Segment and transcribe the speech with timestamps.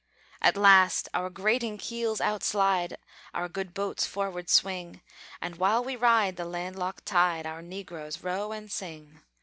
[0.41, 2.95] At last our grating keels outslide,
[3.35, 5.03] Our good boats forward swing;
[5.39, 9.21] And while we ride the land locked tide, Our negroes row and sing.